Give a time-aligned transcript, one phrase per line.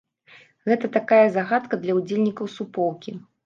[0.69, 3.11] Гэта такая загадка для ўдзельнікаў суполкі.